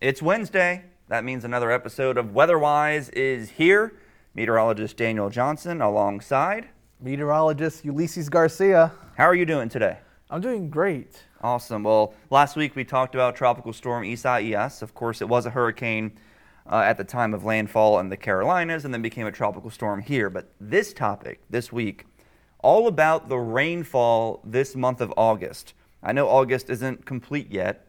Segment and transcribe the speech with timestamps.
[0.00, 0.84] It's Wednesday.
[1.08, 3.94] That means another episode of Weatherwise is here.
[4.32, 6.68] Meteorologist Daniel Johnson alongside.
[7.00, 8.92] Meteorologist Ulysses Garcia.
[9.16, 9.98] How are you doing today?
[10.30, 11.24] I'm doing great.
[11.40, 11.82] Awesome.
[11.82, 14.82] Well, last week we talked about Tropical Storm Isaias.
[14.82, 16.12] Of course, it was a hurricane
[16.70, 20.00] uh, at the time of landfall in the Carolinas and then became a tropical storm
[20.00, 20.30] here.
[20.30, 22.06] But this topic, this week,
[22.60, 25.74] all about the rainfall this month of August.
[26.04, 27.87] I know August isn't complete yet,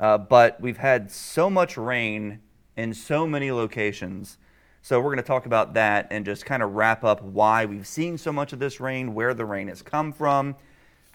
[0.00, 2.40] uh, but we've had so much rain
[2.76, 4.38] in so many locations.
[4.82, 7.86] So we're going to talk about that and just kind of wrap up why we've
[7.86, 10.56] seen so much of this rain, where the rain has come from,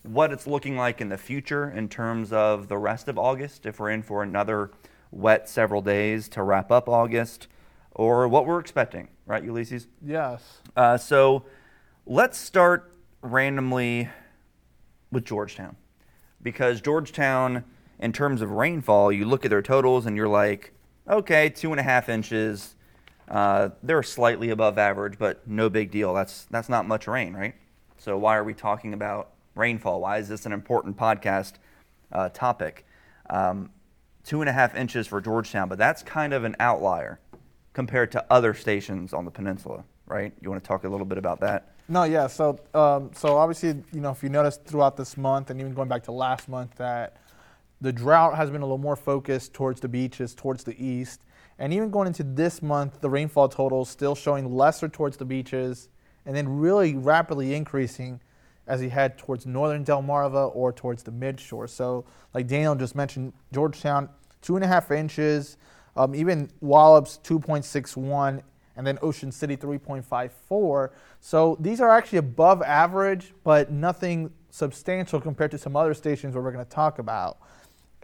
[0.04, 3.80] what it's looking like in the future in terms of the rest of August, if
[3.80, 4.70] we're in for another
[5.10, 7.48] wet several days to wrap up August,
[7.94, 9.88] or what we're expecting, right, Ulysses?
[10.06, 10.62] Yes.
[10.76, 11.46] Uh, so
[12.06, 14.10] let's start randomly
[15.12, 15.76] with Georgetown.
[16.44, 17.64] Because Georgetown,
[18.00, 20.74] in terms of rainfall, you look at their totals and you're like,
[21.08, 22.76] okay, two and a half inches.
[23.28, 26.14] Uh, they're slightly above average, but no big deal.
[26.14, 27.56] That's, that's not much rain, right?
[27.98, 30.02] So why are we talking about rainfall?
[30.02, 31.54] Why is this an important podcast
[32.12, 32.86] uh, topic?
[33.30, 33.72] Um,
[34.24, 37.20] two and a half inches for Georgetown, but that's kind of an outlier
[37.74, 40.34] compared to other stations on the peninsula, right?
[40.42, 41.74] You want to talk a little bit about that?
[41.88, 42.28] No, yeah.
[42.28, 45.88] So, um, so obviously, you know, if you notice throughout this month and even going
[45.88, 47.18] back to last month, that
[47.82, 51.22] the drought has been a little more focused towards the beaches, towards the east,
[51.58, 55.90] and even going into this month, the rainfall totals still showing lesser towards the beaches,
[56.26, 58.20] and then really rapidly increasing
[58.68, 61.70] as you head towards northern Delmarva or towards the midshore.
[61.70, 64.10] So, like Daniel just mentioned, Georgetown
[64.42, 65.58] two and a half inches,
[65.96, 68.42] um, even Wallops 2.61
[68.78, 70.90] and then Ocean City 3.54.
[71.20, 76.44] So these are actually above average, but nothing substantial compared to some other stations where
[76.44, 77.38] we're going to talk about.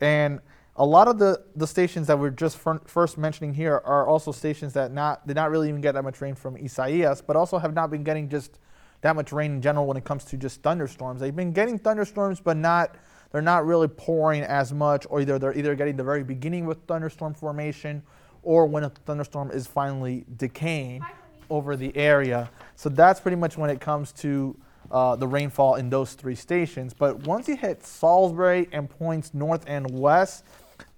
[0.01, 0.39] And
[0.75, 4.73] a lot of the, the stations that we're just first mentioning here are also stations
[4.73, 7.73] that not did not really even get that much rain from Isaias, but also have
[7.73, 8.59] not been getting just
[9.01, 11.21] that much rain in general when it comes to just thunderstorms.
[11.21, 12.95] They've been getting thunderstorms, but not
[13.31, 16.79] they're not really pouring as much, or either they're either getting the very beginning with
[16.85, 18.03] thunderstorm formation,
[18.43, 21.01] or when a thunderstorm is finally decaying
[21.49, 22.49] over the area.
[22.75, 24.57] So that's pretty much when it comes to
[24.91, 26.93] uh, the rainfall in those three stations.
[26.93, 30.43] But once you hit Salisbury and points north and west,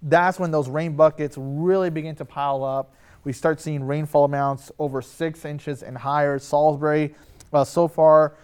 [0.02, 2.94] that's when those rain buckets really begin to pile up.
[3.24, 6.38] We start seeing rainfall amounts over six inches and higher.
[6.38, 7.14] Salisbury,
[7.52, 8.34] uh, so far,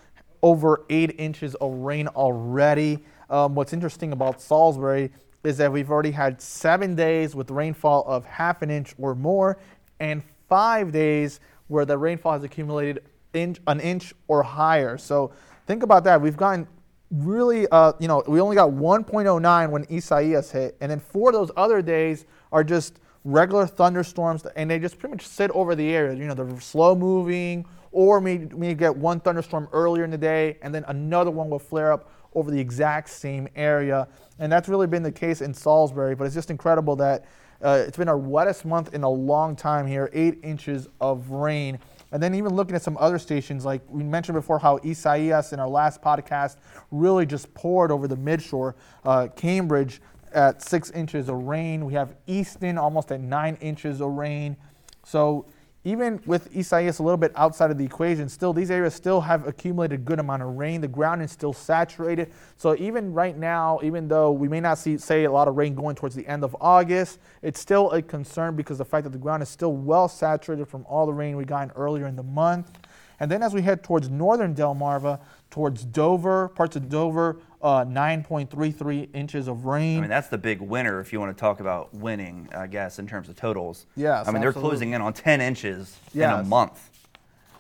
[0.43, 3.05] over eight inches of rain already.
[3.29, 5.11] Um, what's interesting about Salisbury
[5.45, 9.59] is that we've already had seven days with rainfall of half an inch or more,
[9.99, 14.99] and five days where the rainfall has accumulated inch, an inch or higher.
[14.99, 15.33] So
[15.67, 16.21] think about that.
[16.21, 16.67] We've gotten
[17.11, 21.35] really, uh, you know, we only got 1.09 when Isaias hit, and then four of
[21.35, 25.91] those other days are just regular thunderstorms, and they just pretty much sit over the
[25.91, 26.15] area.
[26.17, 30.75] You know, they're slow moving, or we get one thunderstorm earlier in the day, and
[30.75, 34.07] then another one will flare up over the exact same area.
[34.39, 37.27] And that's really been the case in Salisbury, but it's just incredible that
[37.63, 41.79] uh, it's been our wettest month in a long time here, eight inches of rain.
[42.13, 45.61] And then even looking at some other stations, like we mentioned before, how Isaias in
[45.61, 46.57] our last podcast
[46.91, 48.75] really just poured over the midshore.
[49.05, 50.01] Uh, Cambridge
[50.33, 51.85] at six inches of rain.
[51.85, 54.57] We have Easton almost at nine inches of rain.
[55.05, 55.47] So
[55.83, 59.47] even with Isaias a little bit outside of the equation, still these areas still have
[59.47, 60.83] accumulated a good amount of rain.
[60.83, 62.33] The ground is still saturated.
[62.59, 65.75] So even right now, even though we may not see say a lot of rain
[65.75, 69.19] going towards the end of August, it's still a concern because the fact that the
[69.19, 72.79] ground is still well saturated from all the rain we got earlier in the month.
[73.19, 75.21] And then as we head towards northern Delmarva,
[75.51, 79.99] towards Dover, parts of Dover, uh, 9.33 inches of rain.
[79.99, 82.99] I mean, that's the big winner if you want to talk about winning, I guess,
[82.99, 83.87] in terms of totals.
[83.97, 84.27] Yes.
[84.27, 86.33] I mean, they're closing in on 10 inches yes.
[86.33, 86.91] in a month.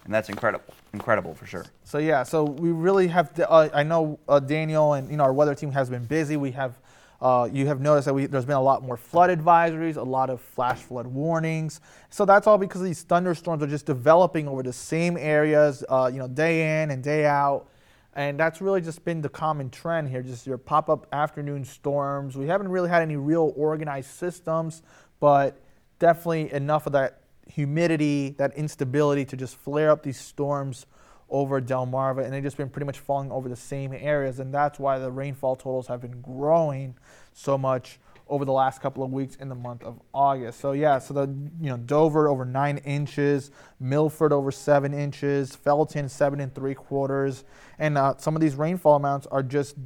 [0.05, 1.66] And that's incredible, incredible for sure.
[1.84, 3.34] So yeah, so we really have.
[3.34, 6.38] To, uh, I know uh, Daniel and you know our weather team has been busy.
[6.38, 6.81] We have
[7.21, 10.31] uh, you have noticed that we, there's been a lot more flood advisories, a lot
[10.31, 11.81] of flash flood warnings.
[12.08, 16.19] So that's all because these thunderstorms are just developing over the same areas, uh, you
[16.19, 17.67] know, day in and day out.
[18.15, 22.37] And that's really just been the common trend here, just your pop-up afternoon storms.
[22.37, 24.83] We haven't really had any real organized systems,
[25.21, 25.61] but
[25.99, 30.87] definitely enough of that humidity, that instability to just flare up these storms
[31.29, 34.81] over Delmarva, and they've just been pretty much falling over the same areas, and that's
[34.81, 36.97] why the rainfall totals have been growing
[37.33, 40.61] so much over the last couple of weeks in the month of August.
[40.61, 41.27] So yeah, so the
[41.61, 47.44] you know Dover over nine inches, Milford over seven inches, Felton seven and three quarters,
[47.79, 49.77] and uh, some of these rainfall amounts are just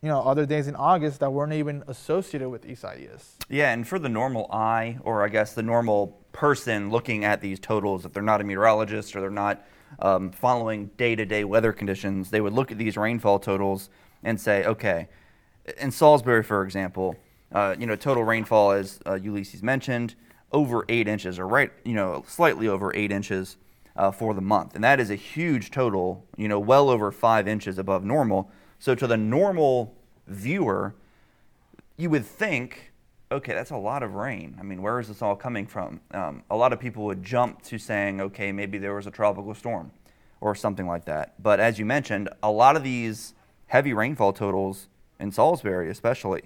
[0.00, 3.36] you know other days in August that weren't even associated with Isaias.
[3.50, 7.58] Yeah, and for the normal eye, or I guess the normal person looking at these
[7.58, 9.66] totals, if they're not a meteorologist or they're not
[9.98, 13.90] um, following day-to-day weather conditions, they would look at these rainfall totals
[14.22, 15.08] and say, okay,
[15.78, 17.16] in Salisbury, for example,
[17.52, 20.14] uh, you know, total rainfall, as uh, Ulysses mentioned,
[20.52, 23.56] over eight inches, or right, you know, slightly over eight inches
[23.96, 26.24] uh, for the month, and that is a huge total.
[26.36, 28.50] You know, well over five inches above normal.
[28.78, 29.96] So to the normal
[30.26, 30.94] viewer,
[31.96, 32.92] you would think,
[33.32, 34.56] okay, that's a lot of rain.
[34.58, 36.00] I mean, where is this all coming from?
[36.12, 39.54] Um, a lot of people would jump to saying, okay, maybe there was a tropical
[39.54, 39.90] storm
[40.40, 41.42] or something like that.
[41.42, 43.34] But as you mentioned, a lot of these
[43.66, 46.42] heavy rainfall totals in Salisbury, especially,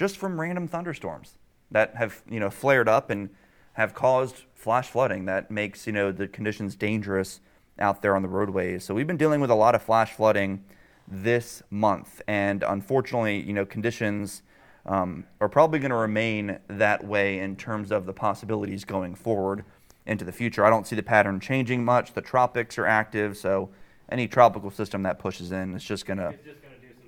[0.00, 1.34] just from random thunderstorms
[1.70, 3.28] that have you know flared up and
[3.74, 7.40] have caused flash flooding that makes you know the conditions dangerous
[7.78, 8.82] out there on the roadways.
[8.82, 10.64] So we've been dealing with a lot of flash flooding
[11.06, 14.40] this month, and unfortunately, you know conditions
[14.86, 19.66] um, are probably going to remain that way in terms of the possibilities going forward
[20.06, 20.64] into the future.
[20.64, 22.14] I don't see the pattern changing much.
[22.14, 23.68] The tropics are active, so
[24.08, 26.34] any tropical system that pushes in is just going to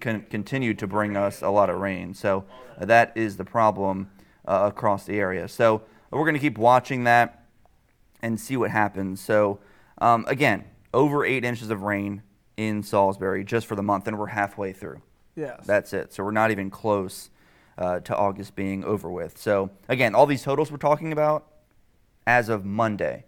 [0.02, 2.12] con- continue to bring us a lot of rain.
[2.12, 2.44] So
[2.78, 4.10] uh, that is the problem
[4.46, 5.48] uh, across the area.
[5.48, 7.46] So we're going to keep watching that
[8.20, 9.20] and see what happens.
[9.20, 9.60] So
[9.98, 12.22] um, again, over eight inches of rain
[12.56, 15.00] in Salisbury just for the month, and we're halfway through.
[15.34, 15.64] Yes.
[15.64, 16.12] That's it.
[16.12, 17.30] So we're not even close
[17.78, 19.38] uh, to August being over with.
[19.38, 21.46] So again, all these totals we're talking about
[22.26, 23.24] as of Monday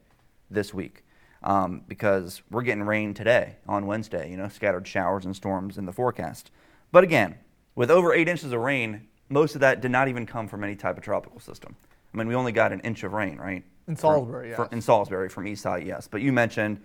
[0.51, 1.04] this week.
[1.45, 5.85] Um, because we're getting rain today on Wednesday, you know, scattered showers and storms in
[5.85, 6.51] the forecast.
[6.91, 7.35] But again,
[7.75, 10.75] with over eight inches of rain, most of that did not even come from any
[10.75, 11.77] type of tropical system.
[12.13, 13.63] I mean, we only got an inch of rain, right?
[13.89, 14.73] In Salisbury, from, yes.
[14.73, 16.09] in Salisbury from Isaias, yes.
[16.09, 16.81] But you mentioned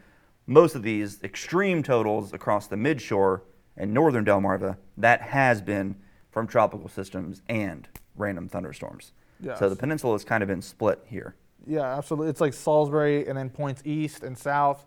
[0.46, 3.42] most of these extreme totals across the midshore
[3.78, 5.96] and northern Delmarva, that has been
[6.32, 9.14] from tropical systems and random thunderstorms.
[9.40, 9.58] Yes.
[9.60, 11.36] So the peninsula has kind of been split here.
[11.68, 12.30] Yeah, absolutely.
[12.30, 14.86] It's like Salisbury and then points east and south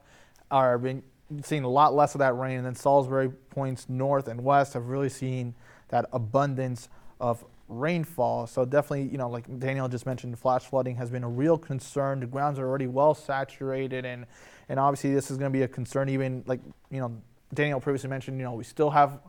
[0.50, 1.02] are been
[1.42, 4.86] seeing a lot less of that rain, and then Salisbury points north and west have
[4.86, 5.54] really seen
[5.88, 6.88] that abundance
[7.20, 8.46] of rainfall.
[8.46, 12.20] So definitely, you know, like Daniel just mentioned, flash flooding has been a real concern.
[12.20, 14.26] The grounds are already well saturated, and
[14.68, 16.08] and obviously this is going to be a concern.
[16.08, 16.60] Even like
[16.90, 17.16] you know,
[17.54, 19.20] Daniel previously mentioned, you know, we still have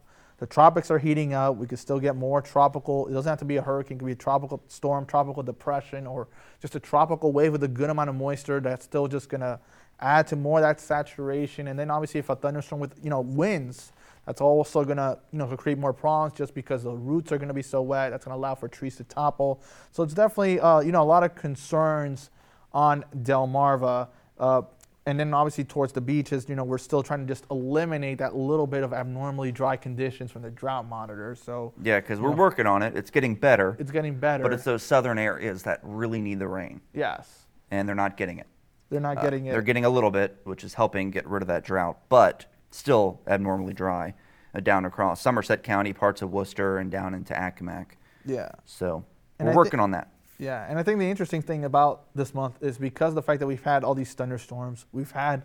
[0.44, 1.56] the tropics are heating up.
[1.56, 3.08] We could still get more tropical.
[3.08, 3.96] It doesn't have to be a hurricane.
[3.96, 6.28] It could be a tropical storm, tropical depression, or
[6.62, 9.58] just a tropical wave with a good amount of moisture that's still just going to
[10.02, 11.70] add to more of that saturation.
[11.70, 13.94] And then obviously if a thunderstorm with, you know, winds,
[14.26, 17.48] that's also going to, you know, create more problems just because the roots are going
[17.48, 18.12] to be so wet.
[18.12, 19.62] That's going to allow for trees to topple.
[19.94, 22.32] So it's definitely, uh, you know, a lot of concerns
[22.74, 24.10] on Delmarva.
[24.38, 24.64] Uh,
[25.06, 28.36] and then obviously towards the beaches, you know, we're still trying to just eliminate that
[28.36, 31.36] little bit of abnormally dry conditions from the drought monitor.
[31.36, 32.96] So Yeah, because we're working on it.
[32.96, 33.76] It's getting better.
[33.80, 34.44] it's getting better.
[34.44, 38.38] But it's those southern areas that really need the rain, yes, and they're not getting
[38.40, 38.48] it.
[38.90, 39.52] they're not Uh, getting it.
[39.52, 43.20] They're getting a little bit, which is helping get rid of that drought, but still
[43.28, 44.14] abnormally dry
[44.56, 47.98] uh, down across Somerset County, parts of Worcester, and down into Accomack.
[48.24, 48.50] yeah.
[48.66, 49.04] So
[49.40, 50.10] And we're I working on that.
[50.44, 53.40] Yeah, and I think the interesting thing about this month is because of the fact
[53.40, 55.44] that we've had all these thunderstorms, we've had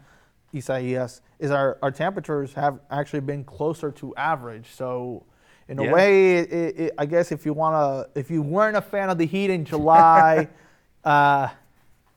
[0.54, 4.70] Isaias, is our, our temperatures have actually been closer to average.
[4.72, 5.24] So,
[5.68, 5.92] in a Yeah.
[5.92, 9.26] way, it, it, I guess if you wanna, if you weren't a fan of the
[9.26, 10.48] heat in July,
[11.04, 11.48] uh,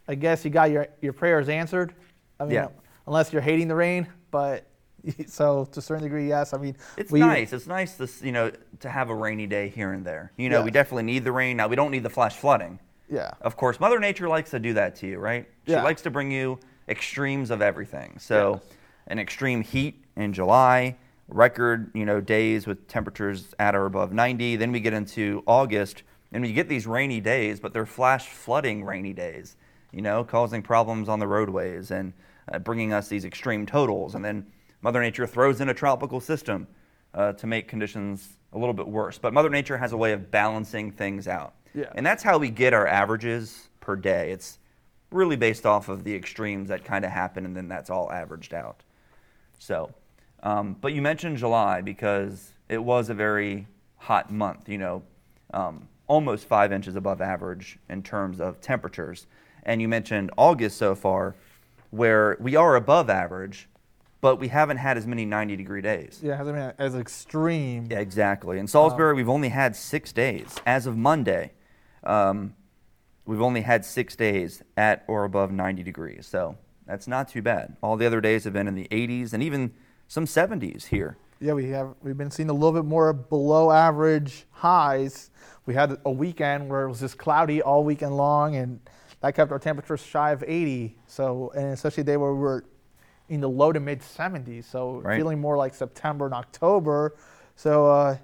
[0.07, 1.93] I guess you got your your prayers answered.
[2.39, 2.67] I mean, Yeah.
[3.05, 4.65] unless you're hating the rain, but
[5.27, 6.53] so to a certain degree, yes.
[6.53, 7.53] I mean, It's we- nice.
[7.53, 10.31] It's nice to you know to have a rainy day here and there.
[10.37, 11.57] You know, we definitely need the rain.
[11.57, 12.79] Now we don't need the flash flooding.
[13.09, 13.31] Yeah.
[13.41, 15.45] Of course, Mother Nature likes to do that to you, right?
[15.65, 15.83] She Yeah.
[15.83, 18.17] likes to bring you extremes of everything.
[18.19, 18.63] So, Yes.
[19.07, 20.95] an extreme heat in July,
[21.27, 24.55] record, you know, days with temperatures at or above 90.
[24.55, 28.83] Then we get into August, and we get these rainy days, but they're flash flooding
[28.85, 29.57] rainy days,
[29.91, 32.13] you know, causing problems on the roadways and
[32.51, 34.15] uh, bringing us these extreme totals.
[34.15, 34.45] And then
[34.81, 36.67] Mother Nature throws in a tropical system
[37.13, 39.17] uh, to make conditions a little bit worse.
[39.17, 41.53] But Mother Nature has a way of balancing things out.
[41.73, 41.91] Yeah.
[41.95, 44.31] And that's how we get our averages per day.
[44.31, 44.59] It's
[45.11, 48.53] really based off of the extremes that kind of happen, and then that's all averaged
[48.53, 48.83] out.
[49.59, 49.91] So,
[50.43, 55.03] um, but you mentioned July because it was a very hot month, you know,
[55.53, 59.27] um, almost five inches above average in terms of temperatures.
[59.63, 61.35] And you mentioned August so far,
[61.91, 63.67] where we are above average,
[64.21, 66.19] but we haven't had as many 90 degree days.
[66.21, 67.87] Yeah, it hasn't been as extreme.
[67.89, 68.59] Yeah, exactly.
[68.59, 70.55] In Salisbury, we've only had six days.
[70.65, 71.51] As of Monday,
[72.03, 72.53] um,
[73.25, 76.27] we've only had six days at or above 90 degrees.
[76.27, 77.77] So that's not too bad.
[77.81, 79.73] All the other days have been in the 80s and even
[80.07, 81.95] some 70s here Yeah, we have.
[82.03, 85.31] We've been seeing a little bit more below average highs.
[85.65, 88.79] We had a weekend where it was just cloudy all weekend long, and
[89.21, 90.97] that kept our temperatures shy of 80.
[91.07, 92.65] So, and especially a day where we were
[93.31, 94.65] in the low to mid 70s.
[94.65, 95.17] So, Right.
[95.17, 97.15] feeling more like September and October.
[97.55, 98.17] So, uh,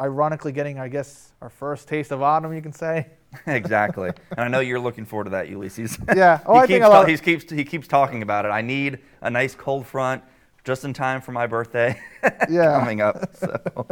[0.00, 3.06] ironically, getting I guess our first taste of autumn, you can say.
[3.46, 4.10] exactly.
[4.32, 5.96] And I know you're looking forward to that, Ulysses.
[6.16, 6.40] Yeah.
[6.44, 8.48] Oh, he, I keeps think ta- he keeps he keeps talking about it.
[8.48, 10.22] I need a nice cold front
[10.64, 11.98] just in time for my birthday
[12.50, 12.78] Yeah.
[12.78, 13.34] coming up.
[13.36, 13.86] So,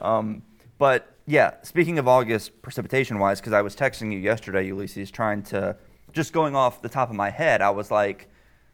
[0.00, 0.42] um,
[0.78, 5.42] but yeah, speaking of August precipitation wise, because I was texting you yesterday, Ulysses, trying
[5.44, 5.76] to
[6.12, 8.28] just going off the top of my head, I was like,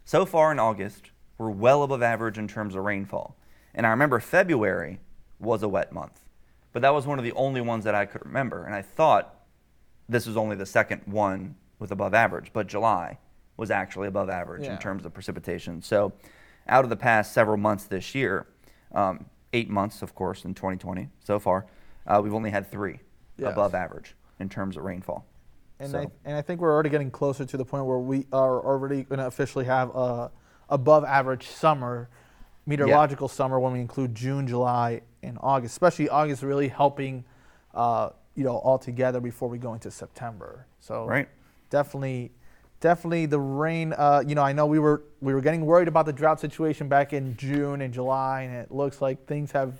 [0.05, 3.37] so far in August, we're well above average in terms of rainfall.
[3.75, 5.01] And I remember February
[5.41, 6.21] was a wet month,
[6.73, 8.65] but that was one of the only ones that I could remember.
[8.65, 9.35] And I thought
[10.09, 13.19] this was only the second one with above average, but July
[13.57, 14.73] was actually above average Yeah.
[14.73, 15.83] in terms of precipitation.
[15.83, 16.13] So,
[16.67, 18.47] out of the past several months this year,
[18.95, 21.67] um, eight months, of course, in 2020 so far,
[22.07, 23.01] uh, we've only had three
[23.37, 23.53] Yes.
[23.53, 25.27] above average in terms of rainfall.
[25.79, 28.27] And, So- I, and I think we're already getting closer to the point where we
[28.33, 30.31] are already going to officially have a
[30.69, 32.09] above average summer,
[32.67, 35.73] meteorological summer when we include June, July, and August.
[35.73, 37.25] Especially August really helping,
[37.75, 40.67] uh, you know, all together before we go into September.
[40.81, 41.29] So Right.
[41.71, 42.33] definitely,
[42.81, 43.93] definitely the rain.
[43.93, 46.89] Uh, you know, I know we were we were getting worried about the drought situation
[46.89, 49.75] back in June and July, and it looks like things have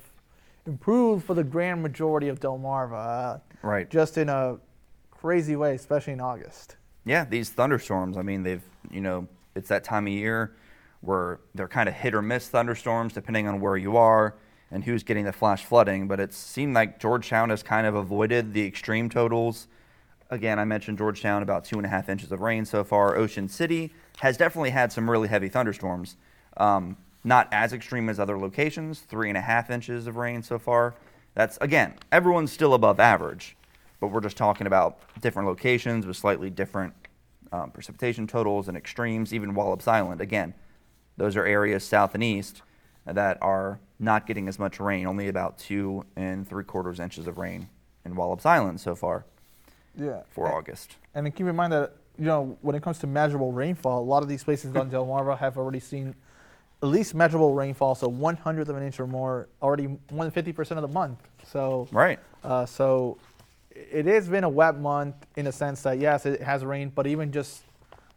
[0.67, 3.35] improved for the grand majority of Delmarva.
[3.35, 3.89] Uh, Right.
[3.89, 4.57] just in a
[5.09, 6.75] crazy way, especially in August.
[7.03, 8.61] Yeah, these thunderstorms, I mean, they've,
[8.91, 10.55] you know, it's that time of year
[11.01, 14.35] where they're kind of hit or miss thunderstorms depending on where you are
[14.71, 16.07] and who's getting the flash flooding.
[16.07, 19.67] But it seemed like Georgetown has kind of avoided the extreme totals.
[20.31, 23.15] Again, I mentioned Georgetown, about two and a half inches of rain so far.
[23.15, 26.17] Ocean City has definitely had some really heavy thunderstorms.
[26.57, 30.59] Um, not as extreme as other locations, three and a half inches of rain so
[30.59, 30.95] far.
[31.33, 33.57] That's, again, everyone's still above average,
[33.99, 36.93] but we're just talking about different locations with slightly different
[37.51, 39.33] um, precipitation totals and extremes.
[39.33, 40.53] Even Wallops Island, again,
[41.17, 42.61] those are areas south and east
[43.05, 47.37] that are not getting as much rain, only about two and three quarters inches of
[47.37, 47.69] rain
[48.03, 49.25] in Wallops Island so far
[49.95, 50.21] Yeah.
[50.29, 50.95] for August.
[51.13, 54.23] And keep in mind that you know when it comes to measurable rainfall, a lot
[54.23, 56.15] of these places on Delmarva have already seen
[56.83, 60.31] at least measurable rainfall, so one hundredth of an inch or more, already more than
[60.31, 61.19] fifty percent of the month.
[61.47, 62.19] So, Right.
[62.43, 63.17] uh, so
[63.71, 67.07] it has been a wet month in a sense that yes, it has rained, but
[67.07, 67.63] even just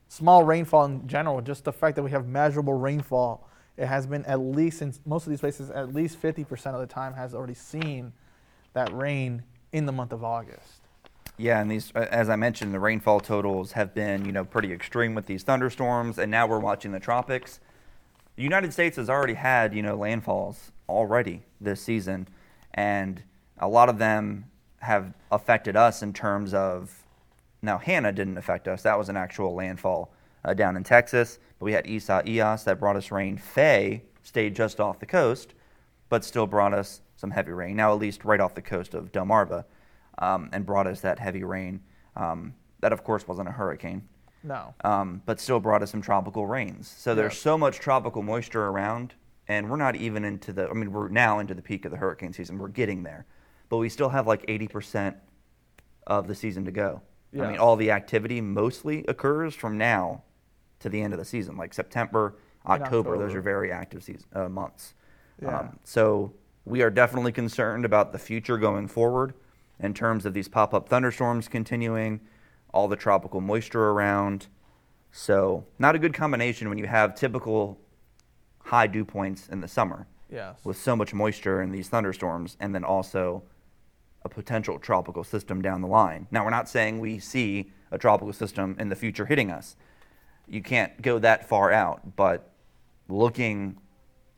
[0.09, 4.25] small rainfall in general, just the fact that we have measurable rainfall, it has been
[4.25, 7.35] at least in most of these places, at least fifty percent of the time has
[7.35, 8.13] already seen
[8.73, 10.81] that rain in the month of August.
[11.37, 14.73] Yeah, and these, uh, as I mentioned, the rainfall totals have been, you know, pretty
[14.73, 17.61] extreme with these thunderstorms, and now we're watching the tropics.
[18.35, 22.27] The United States has already had, you know, landfalls already this season,
[22.75, 23.23] and
[23.59, 24.47] a lot of them
[24.81, 27.05] have affected us in terms of.
[27.63, 30.13] Now, Hanna didn't affect us; that was an actual landfall
[30.45, 31.39] uh, down in Texas.
[31.59, 33.37] But we had Isaias that brought us rain.
[33.37, 35.55] Faye stayed just off the coast,
[36.09, 37.75] but still brought us some heavy rain.
[37.77, 39.65] Now, at least right off the coast of Delmarva,
[40.19, 41.81] um, and brought us that heavy rain.
[42.15, 44.07] Um, that, of course, wasn't a hurricane,
[44.45, 44.73] No.
[44.85, 46.87] um, but still brought us some tropical rains.
[46.89, 47.41] So there's Yeah.
[47.43, 49.15] so much tropical moisture around,
[49.49, 50.69] and we're not even into the.
[50.71, 52.59] I mean, we're now into the peak of the hurricane season.
[52.59, 53.27] We're getting there,
[53.69, 55.17] but we still have like 80%
[56.07, 57.03] of the season to go.
[57.35, 60.23] I mean, all the activity mostly occurs from now
[60.81, 63.19] to the end of the season, like September, In October.
[63.19, 64.95] Those are very active season, uh, months.
[65.43, 65.59] Yeah.
[65.61, 66.33] Um, so
[66.65, 69.35] we are definitely concerned about the future going forward
[69.81, 72.21] in terms of these pop-up thunderstorms continuing,
[72.73, 74.47] all the tropical moisture around.
[75.13, 77.79] So not a good combination when you have typical
[78.65, 80.59] high dew points in the summer Yes.
[80.65, 83.43] with so much moisture and these thunderstorms, and then also
[84.31, 86.27] a potential tropical system down the line.
[86.31, 89.77] Now, we're not saying we see a tropical system in the future hitting us.
[90.47, 92.51] You can't go that far out, but
[93.09, 93.79] looking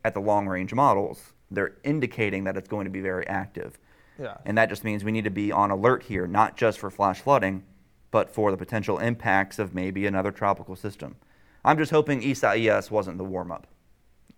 [0.04, 3.78] at the long range models, they're indicating that it's going to be very active.
[4.18, 4.36] Yeah.
[4.44, 7.20] And that just means we need to be on alert here, not just for flash
[7.20, 7.64] flooding,
[8.10, 11.16] but for the potential impacts of maybe another tropical system.
[11.64, 13.66] I'm just hoping Isaias wasn't the warm up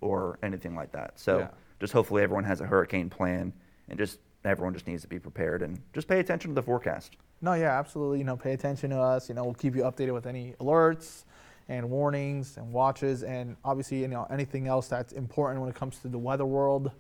[0.01, 1.19] or anything like that.
[1.19, 1.49] So Yeah.
[1.81, 3.53] just hopefully everyone has a hurricane plan
[3.89, 7.17] and just everyone just needs to be prepared and just pay attention to the forecast.
[7.41, 8.19] No, yeah, absolutely.
[8.19, 9.29] You know, pay attention to us.
[9.29, 11.25] You know, we'll keep you updated with any alerts
[11.69, 15.99] and warnings and watches, and obviously, you know, anything else that's important when it comes
[16.01, 16.91] to the weather world.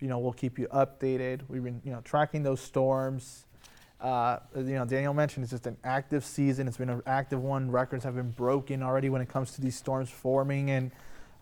[0.00, 1.42] You know, we'll keep you updated.
[1.48, 3.46] We've been, you know, tracking those storms.
[4.00, 6.66] Uh, you know, Daniel mentioned it's just an active season.
[6.66, 7.70] It's been an active one.
[7.70, 10.90] Records have been broken already when it comes to these storms forming, and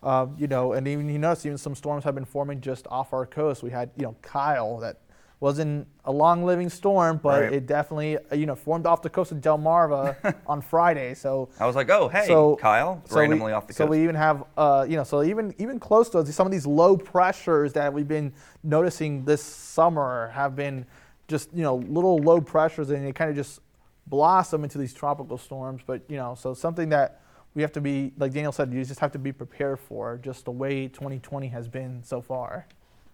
[0.03, 3.13] Um, you know, and even you notice even some storms have been forming just off
[3.13, 3.61] our coast.
[3.61, 4.97] We had you know Kyle that
[5.41, 7.53] wasn't a long living storm, but Right.
[7.53, 10.15] it definitely uh, you know formed off the coast of Delmarva
[10.47, 11.13] on Friday.
[11.15, 13.77] So I was like, oh, hey, so Kyle, so we- randomly off the coast.
[13.79, 16.51] So we even have, uh, you know, so even even close to us, some of
[16.51, 18.31] these low pressures that we've been
[18.63, 20.85] noticing this summer have been
[21.27, 23.59] just you know little low pressures, and they kind of just
[24.07, 25.81] blossom into these tropical storms.
[25.85, 27.21] But you know, so something that
[27.55, 30.45] we have to be, like Daniel said, you just have to be prepared for, just
[30.45, 32.65] the way 2020 has been so far.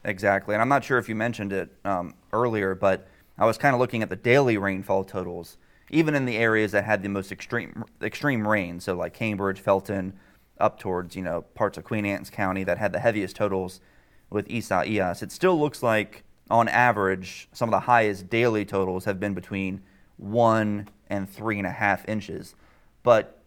[0.08, 0.56] Exactly.
[0.56, 3.80] And I'm not sure if you mentioned it um, earlier, but I was kind of
[3.80, 5.58] looking at the daily rainfall totals,
[5.92, 8.80] even in the areas that had the most extreme extreme rain.
[8.80, 10.14] So like Cambridge, Felton,
[10.60, 13.82] up towards you know parts of Queen Anne's County that had the heaviest totals
[14.30, 15.22] with Isaias.
[15.22, 19.82] It still looks like on average some of the highest daily totals have been between
[20.16, 22.56] one and three and a half inches.
[23.04, 23.42] But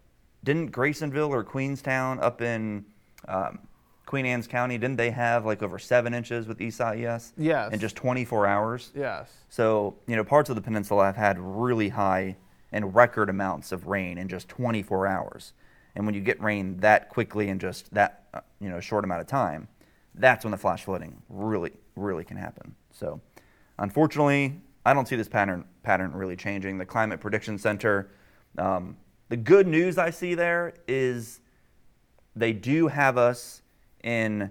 [0.44, 2.84] didn't Graysonville or Queenstown up in
[3.28, 3.60] um,
[4.10, 7.72] Queen Anne's County, didn't they have like over seven inches with Isaias Yes.
[7.72, 8.90] in just 24 hours?
[8.92, 9.30] Yes.
[9.48, 12.36] So, you know, parts of the peninsula have had really high
[12.72, 15.52] and record amounts of rain in just 24 hours.
[15.94, 19.20] And when you get rain that quickly in just that, uh, you know, short amount
[19.20, 19.68] of time,
[20.16, 22.74] that's when the flash flooding really, really can happen.
[22.90, 23.20] So,
[23.78, 26.78] unfortunately, I don't see this pattern pattern really changing.
[26.78, 28.10] The Climate Prediction Center,
[28.58, 28.96] um,
[29.28, 31.38] the good news I see there is
[32.34, 33.59] they do have us
[34.02, 34.50] in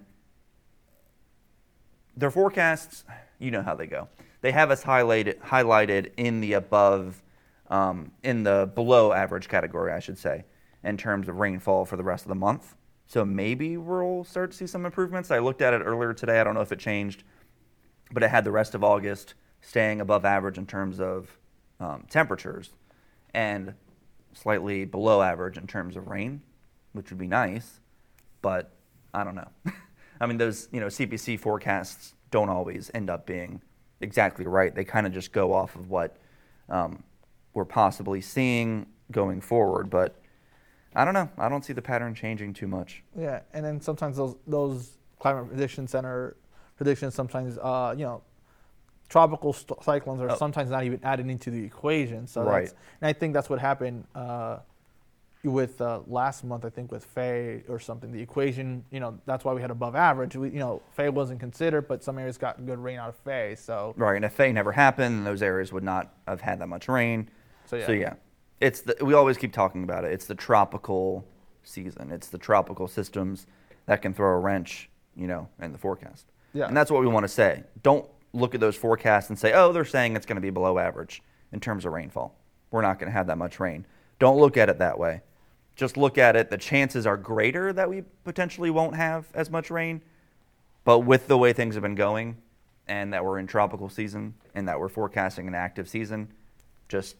[2.15, 3.03] their forecasts,
[3.39, 4.09] you know how they go.
[4.41, 7.21] They have us highlighted highlighted in the above,
[7.69, 10.45] um, in the below average category, I should say,
[10.83, 12.75] in terms of rainfall for the rest of the month.
[13.07, 15.31] So maybe we'll start to see some improvements.
[15.31, 16.39] I looked at it earlier today.
[16.39, 17.23] I don't know if it changed,
[18.11, 21.37] but it had the rest of August staying above average in terms of
[21.79, 22.71] um, temperatures,
[23.33, 23.73] and
[24.33, 26.41] slightly below average in terms of rain,
[26.93, 27.79] which would be nice.
[28.41, 28.71] But
[29.13, 29.47] I don't know.
[30.21, 33.61] I mean, those you know CPC forecasts don't always end up being
[34.01, 34.73] exactly right.
[34.73, 36.17] They kind of just go off of what
[36.69, 37.03] um,
[37.53, 39.89] we're possibly seeing going forward.
[39.89, 40.15] But
[40.95, 41.29] I don't know.
[41.37, 43.03] I don't see the pattern changing too much.
[43.17, 46.37] Yeah, and then sometimes those those climate prediction center
[46.77, 48.21] predictions sometimes uh, you know
[49.09, 50.35] tropical st- cyclones are Oh.
[50.35, 52.27] sometimes not even added into the equation.
[52.27, 52.65] So Right.
[52.65, 54.59] that's, and I think that's what happened uh,
[55.43, 56.65] with uh, last month.
[56.65, 58.11] I think with Faye or something.
[58.11, 60.35] The equation, you know, that's why we had above average.
[60.35, 63.55] We, you know, Faye wasn't considered, but some areas got good rain out of Faye.
[63.55, 66.87] So Right, and if Faye never happened, those areas would not have had that much
[66.87, 67.29] rain.
[67.65, 67.85] So, yeah.
[67.85, 68.13] so yeah,
[68.59, 70.11] it's the, we always keep talking about it.
[70.11, 71.25] It's the tropical
[71.63, 72.11] season.
[72.11, 73.47] It's the tropical systems
[73.85, 76.25] that can throw a wrench, you know, in the forecast.
[76.53, 76.67] Yeah.
[76.67, 77.63] and that's what we want to say.
[77.83, 80.79] Don't look at those forecasts and say, "Oh, they're saying it's going to be below
[80.79, 81.21] average
[81.51, 82.35] in terms of rainfall.
[82.71, 83.85] We're not going to have that much rain."
[84.19, 85.21] Don't look at it that way.
[85.79, 86.49] Just look at it.
[86.49, 90.01] The chances are greater that we potentially won't have as much rain,
[90.83, 92.35] but with the way things have been going,
[92.89, 96.27] and that we're in tropical season, and that we're forecasting an active season,
[96.89, 97.15] just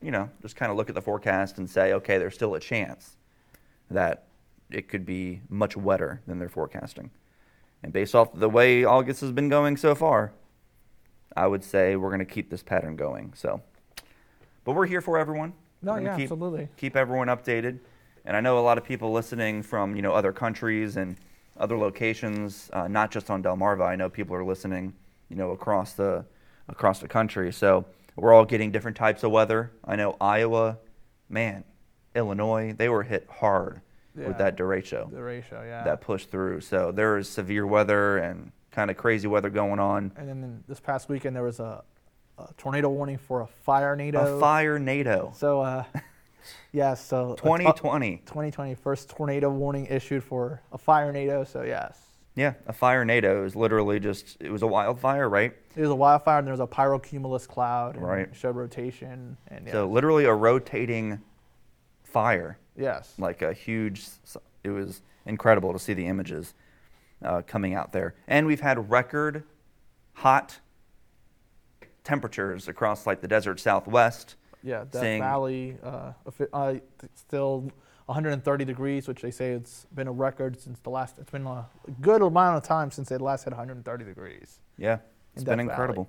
[0.00, 2.60] you know, just kind of look at the forecast and say, okay, there's still a
[2.60, 3.18] chance
[3.90, 4.28] that
[4.70, 7.10] it could be much wetter than they're forecasting.
[7.82, 10.32] And based off the way August has been going so far,
[11.36, 13.34] I would say we're going to keep this pattern going.
[13.36, 13.60] So,
[14.64, 15.52] but we're here for everyone.
[15.84, 16.68] No, yeah, keep, absolutely.
[16.76, 17.78] Keep everyone updated.
[18.24, 21.16] And I know a lot of people listening from you know other countries and
[21.56, 23.86] other locations, uh, not just on Delmarva.
[23.86, 24.92] I know people are listening,
[25.28, 26.24] you know, across the
[26.68, 27.52] across the country.
[27.52, 27.84] So
[28.16, 29.70] we're all getting different types of weather.
[29.84, 30.78] I know Iowa,
[31.28, 31.64] man,
[32.14, 33.80] Illinois, they were hit hard
[34.16, 34.28] Yeah.
[34.28, 35.84] with that derecho ratio, yeah.
[35.84, 36.60] that pushed through.
[36.60, 40.12] So there is severe weather and kind of crazy weather going on.
[40.16, 41.82] and then this past weekend there was a,
[42.38, 44.14] a tornado warning for a firenado.
[44.16, 45.84] A firenado, So, uh,
[46.72, 48.22] yeah, so a 2020.
[48.26, 51.46] 2020 first tornado warning issued for a firenado.
[51.46, 51.98] So yes,
[52.34, 55.54] Yeah, a firenado is literally just it was a wildfire, right?
[55.76, 57.96] It was a wildfire and there was a pyrocumulus cloud.
[57.96, 58.28] And Right.
[58.34, 59.72] Showed rotation and yeah.
[59.72, 61.20] So literally a rotating
[62.02, 63.14] fire, yes.
[63.18, 64.04] like a huge.
[64.62, 66.54] It was incredible to see the images
[67.22, 69.44] uh, coming out there, and we've had record
[70.14, 70.58] hot
[72.04, 74.36] temperatures across like the desert Southwest.
[74.62, 76.12] Yeah, Death seeing- Valley uh,
[76.52, 76.74] uh,
[77.14, 77.70] still
[78.06, 81.16] 130 degrees, which they say it's been a record since the last.
[81.18, 81.66] It's been a
[82.00, 84.60] good amount of time since they last had 130 degrees.
[84.78, 84.98] Yeah,
[85.34, 86.08] it's In been Death incredible.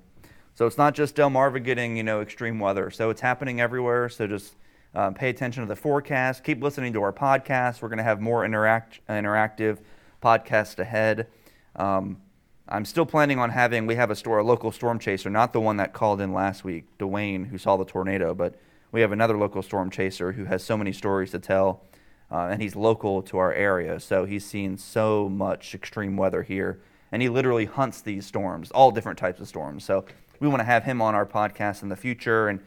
[0.54, 2.90] So it's not just Delmarva getting you know extreme weather.
[2.90, 4.08] So it's happening everywhere.
[4.10, 4.56] So just
[4.94, 6.44] um, pay attention to the forecast.
[6.44, 7.82] Keep listening to our podcast.
[7.82, 9.80] We're going to have more interact interactive
[10.24, 11.28] podcasts ahead.
[11.76, 12.22] Um,
[12.68, 13.86] I'm still planning on having.
[13.86, 16.64] We have a store, a local storm chaser, not the one that called in last
[16.64, 18.56] week, Dwayne, who saw the tornado, but
[18.92, 21.84] we have another local storm chaser who has so many stories to tell
[22.32, 26.82] uh, and he's local to our area, so he's seen so much extreme weather here,
[27.12, 29.84] and he literally hunts these storms, all different types of storms.
[29.84, 30.06] So
[30.40, 32.60] we want to have him on our podcast in the future, and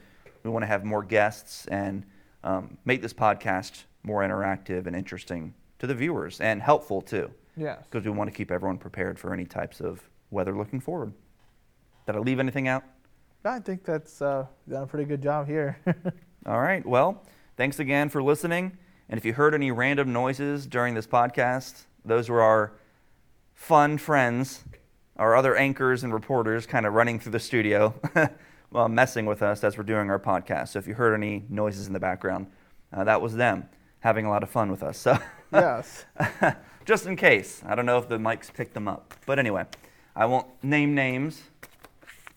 [0.43, 2.05] we want to have more guests and
[2.45, 7.85] um, make this podcast more interactive and interesting to the viewers and helpful too, Yes.
[7.91, 11.13] because we want to keep everyone prepared for any types of weather looking forward.
[12.07, 12.85] Did I leave anything out?
[13.45, 15.79] I think that's uh, done a pretty good job here.
[16.47, 16.85] All right.
[16.85, 17.25] Well,
[17.57, 18.77] thanks again for listening.
[19.09, 22.73] And if you heard any random noises during this podcast, those were our
[23.55, 24.65] fun friends,
[25.17, 27.95] our other anchors and reporters kind of running through the studio,
[28.71, 30.69] well, messing with us as we're doing our podcast.
[30.69, 32.47] So if you heard any noises in the background,
[32.93, 33.69] uh, that was them
[34.01, 34.99] having a lot of fun with us.
[34.99, 35.19] So
[35.53, 36.05] yes.
[36.89, 37.63] just in case.
[37.67, 39.13] I don't know if the mics picked them up.
[39.27, 39.67] But anyway,
[40.17, 41.43] I won't name names.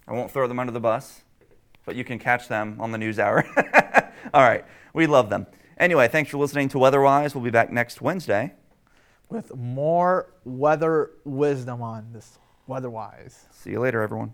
[0.05, 1.21] I won't throw them under the bus,
[1.85, 3.45] but you can catch them on the news hour.
[4.33, 4.65] All right.
[4.93, 5.47] We love them.
[5.77, 7.33] Anyway, thanks for listening to Weatherwise.
[7.33, 8.53] We'll be back next Wednesday.
[9.29, 12.37] With more weather wisdom on this
[12.67, 13.45] weather-wise.
[13.51, 14.33] See you later, everyone.